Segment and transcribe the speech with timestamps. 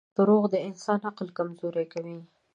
[0.15, 2.17] •دروغ د انسان عقل کمزوری کوي.